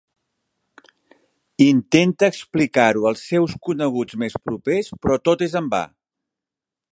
Intenta 1.65 2.29
explicar-ho 2.33 3.05
als 3.11 3.21
seus 3.33 3.53
coneguts 3.69 4.19
més 4.25 4.39
propers 4.49 4.91
però 5.05 5.21
tot 5.31 5.45
és 5.51 5.59
en 5.61 5.71
va. 5.77 5.85